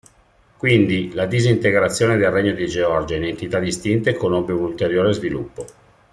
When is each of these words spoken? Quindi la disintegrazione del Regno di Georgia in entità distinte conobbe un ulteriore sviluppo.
Quindi 0.57 1.13
la 1.13 1.27
disintegrazione 1.27 2.17
del 2.17 2.31
Regno 2.31 2.53
di 2.53 2.65
Georgia 2.65 3.13
in 3.17 3.23
entità 3.23 3.59
distinte 3.59 4.15
conobbe 4.15 4.51
un 4.51 4.63
ulteriore 4.63 5.13
sviluppo. 5.13 5.65